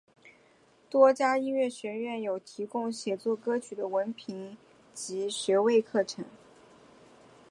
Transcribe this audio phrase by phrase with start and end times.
[0.89, 4.57] 多家音乐学院有提供写作歌曲的文凭
[4.95, 6.25] 及学位课程。